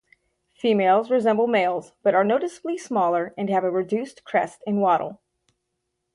Females 0.55 1.11
resemble 1.11 1.45
males, 1.45 1.93
but 2.01 2.15
are 2.15 2.23
noticeably 2.23 2.75
smaller 2.75 3.35
and 3.37 3.51
have 3.51 3.63
a 3.63 3.69
reduced 3.69 4.23
crest 4.23 4.63
and 4.65 4.81
wattle. 4.81 5.21